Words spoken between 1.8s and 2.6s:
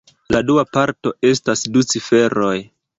ciferoj.